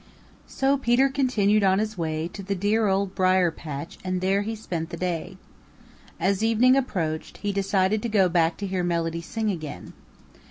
[0.47, 4.55] So Peter continued on his way to the dear Old Briar patch and there he
[4.55, 5.37] spent the day.
[6.19, 9.93] As evening approached he decided to go back to hear Melody sing again.